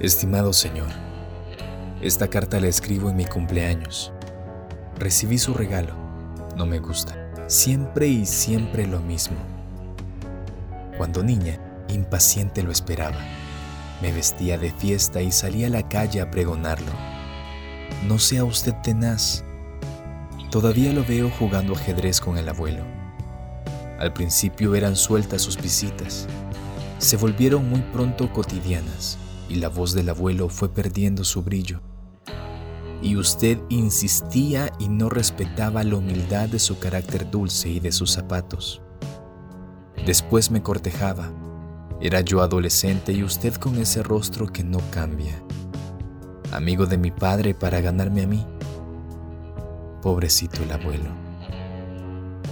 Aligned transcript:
Estimado 0.00 0.54
Señor, 0.54 0.88
esta 2.00 2.28
carta 2.28 2.58
la 2.58 2.68
escribo 2.68 3.10
en 3.10 3.16
mi 3.16 3.26
cumpleaños. 3.26 4.14
Recibí 4.98 5.36
su 5.36 5.52
regalo. 5.52 5.94
No 6.56 6.64
me 6.64 6.78
gusta. 6.78 7.30
Siempre 7.48 8.06
y 8.06 8.24
siempre 8.24 8.86
lo 8.86 9.00
mismo. 9.00 9.36
Cuando 10.96 11.22
niña, 11.22 11.60
impaciente 11.90 12.62
lo 12.62 12.72
esperaba. 12.72 13.18
Me 14.00 14.10
vestía 14.10 14.56
de 14.56 14.72
fiesta 14.72 15.20
y 15.20 15.30
salía 15.30 15.66
a 15.66 15.70
la 15.70 15.86
calle 15.86 16.22
a 16.22 16.30
pregonarlo. 16.30 16.92
No 18.08 18.18
sea 18.18 18.44
usted 18.44 18.72
tenaz. 18.82 19.44
Todavía 20.50 20.94
lo 20.94 21.04
veo 21.04 21.30
jugando 21.38 21.74
ajedrez 21.74 22.22
con 22.22 22.38
el 22.38 22.48
abuelo. 22.48 22.84
Al 23.98 24.14
principio 24.14 24.74
eran 24.74 24.96
sueltas 24.96 25.42
sus 25.42 25.60
visitas. 25.60 26.26
Se 26.96 27.18
volvieron 27.18 27.68
muy 27.68 27.82
pronto 27.82 28.32
cotidianas 28.32 29.18
y 29.50 29.56
la 29.56 29.68
voz 29.68 29.92
del 29.92 30.08
abuelo 30.08 30.48
fue 30.48 30.72
perdiendo 30.72 31.24
su 31.24 31.42
brillo. 31.42 31.80
Y 33.02 33.16
usted 33.16 33.58
insistía 33.68 34.72
y 34.78 34.88
no 34.88 35.08
respetaba 35.08 35.82
la 35.82 35.96
humildad 35.96 36.48
de 36.48 36.60
su 36.60 36.78
carácter 36.78 37.28
dulce 37.30 37.68
y 37.68 37.80
de 37.80 37.90
sus 37.90 38.12
zapatos. 38.12 38.80
Después 40.06 40.50
me 40.50 40.62
cortejaba. 40.62 41.32
Era 42.00 42.20
yo 42.20 42.42
adolescente 42.42 43.12
y 43.12 43.24
usted 43.24 43.54
con 43.54 43.76
ese 43.76 44.02
rostro 44.02 44.46
que 44.46 44.62
no 44.62 44.78
cambia. 44.90 45.42
Amigo 46.52 46.86
de 46.86 46.98
mi 46.98 47.10
padre 47.10 47.52
para 47.52 47.80
ganarme 47.80 48.22
a 48.22 48.26
mí. 48.26 48.46
Pobrecito 50.00 50.62
el 50.62 50.72
abuelo. 50.72 51.10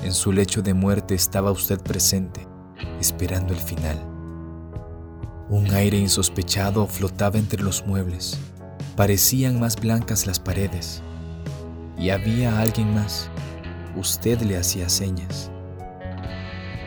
En 0.02 0.12
su 0.12 0.32
lecho 0.32 0.62
de 0.62 0.74
muerte 0.74 1.14
estaba 1.14 1.50
usted 1.50 1.80
presente, 1.80 2.46
esperando 3.00 3.52
el 3.52 3.60
final. 3.60 4.17
Un 5.50 5.72
aire 5.72 5.96
insospechado 5.96 6.86
flotaba 6.86 7.38
entre 7.38 7.62
los 7.62 7.86
muebles. 7.86 8.38
Parecían 8.96 9.58
más 9.58 9.76
blancas 9.76 10.26
las 10.26 10.38
paredes. 10.38 11.02
Y 11.96 12.10
había 12.10 12.60
alguien 12.60 12.92
más. 12.92 13.30
Usted 13.96 14.42
le 14.42 14.58
hacía 14.58 14.90
señas. 14.90 15.50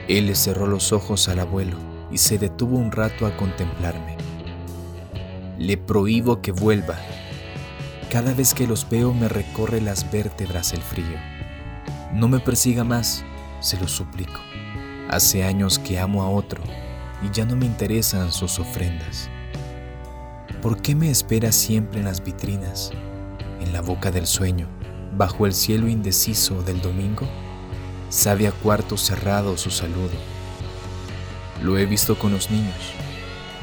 Él 0.08 0.28
le 0.28 0.36
cerró 0.36 0.68
los 0.68 0.94
ojos 0.94 1.28
al 1.28 1.40
abuelo 1.40 1.76
y 2.12 2.20
se 2.20 2.38
detuvo 2.38 2.78
un 2.78 2.92
rato 2.92 3.26
a 3.26 3.36
contemplarme. 3.36 4.18
Le 5.58 5.78
prohíbo 5.78 6.44
que 6.44 6.52
vuelva. 6.52 7.00
Cada 8.12 8.32
vez 8.36 8.54
que 8.54 8.68
los 8.68 8.88
veo 8.88 9.12
me 9.12 9.28
recorre 9.28 9.82
las 9.82 10.12
vértebras 10.12 10.74
el 10.74 10.84
frío. 10.84 11.18
No 12.14 12.28
me 12.28 12.40
persiga 12.40 12.84
más, 12.84 13.26
se 13.60 13.80
lo 13.80 13.88
suplico. 13.88 14.40
Hace 15.10 15.46
años 15.46 15.80
que 15.80 16.00
amo 16.00 16.22
a 16.22 16.30
otro 16.30 16.62
y 17.22 17.32
ya 17.32 17.46
no 17.46 17.56
me 17.56 17.66
interesan 17.66 18.32
sus 18.32 18.60
ofrendas. 18.60 19.30
¿Por 20.62 20.82
qué 20.82 20.96
me 20.96 21.10
espera 21.10 21.52
siempre 21.52 22.00
en 22.00 22.06
las 22.06 22.24
vitrinas, 22.24 22.92
en 23.60 23.74
la 23.74 23.82
boca 23.82 24.12
del 24.12 24.28
sueño, 24.28 24.68
bajo 25.18 25.46
el 25.46 25.54
cielo 25.54 25.88
indeciso 25.88 26.62
del 26.64 26.82
domingo? 26.82 27.28
Sabe 28.10 28.48
a 28.48 28.52
cuarto 28.52 28.98
cerrado 28.98 29.58
su 29.58 29.72
saludo. 29.72 30.18
Lo 31.64 31.78
he 31.78 31.86
visto 31.86 32.18
con 32.18 32.32
los 32.32 32.52
niños. 32.52 32.94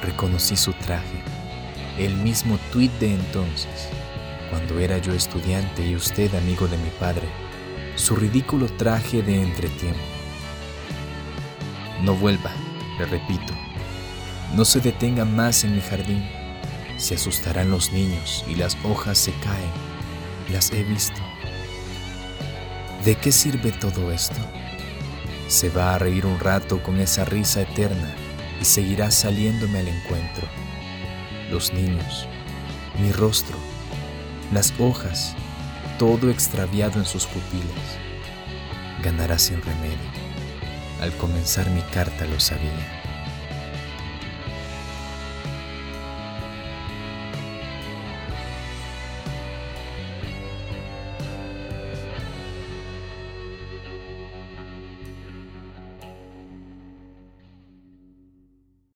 Reconocí 0.03 0.56
su 0.56 0.72
traje, 0.72 1.22
el 1.98 2.17
mismo 2.17 2.59
tuit 2.72 2.93
de 3.00 3.15
entonces, 3.15 3.89
cuando 4.50 4.78
era 4.78 4.98
yo 4.98 5.12
estudiante 5.12 5.84
y 5.84 5.97
usted 5.97 6.33
amigo 6.37 6.69
de 6.69 6.78
mi 6.78 6.91
padre, 6.91 7.28
su 7.97 8.15
ridículo 8.15 8.67
traje 8.67 9.22
de 9.22 9.43
entretiempo. 9.43 9.99
No 12.05 12.15
vuelva, 12.15 12.53
le 12.98 13.06
repito, 13.06 13.54
no 14.54 14.64
se 14.64 14.81
detenga 14.81 15.25
más 15.25 15.64
en 15.64 15.75
mi 15.75 15.81
jardín, 15.81 16.28
se 16.97 17.14
asustarán 17.14 17.70
los 17.70 17.92
niños 17.92 18.44
y 18.48 18.56
las 18.56 18.76
hojas 18.84 19.19
se 19.19 19.32
caen, 19.34 19.70
las 20.53 20.72
he 20.72 20.82
visto. 20.82 21.20
¿De 23.04 23.14
qué 23.14 23.31
sirve 23.31 23.70
todo 23.72 24.10
esto? 24.10 24.41
Se 25.47 25.69
va 25.69 25.94
a 25.94 25.98
reír 25.98 26.26
un 26.26 26.41
rato 26.41 26.82
con 26.82 27.00
esa 27.00 27.25
risa 27.25 27.62
eterna 27.62 28.14
y 28.60 28.64
seguirá 28.64 29.10
saliéndome 29.10 29.78
al 29.78 29.88
encuentro. 29.88 30.47
Los 31.50 31.72
niños, 31.72 32.26
mi 33.00 33.12
rostro, 33.12 33.56
las 34.53 34.75
hojas, 34.78 35.34
todo 35.98 36.31
extraviado 36.31 36.98
en 36.98 37.06
sus 37.06 37.26
pupilas. 37.26 37.98
Ganará 39.03 39.38
sin 39.38 39.62
remedio. 39.62 40.28
Al 41.00 41.12
comenzar 41.16 41.70
mi 41.70 41.82
carta 41.82 42.26
lo 42.26 42.41
sabía. 42.41 42.97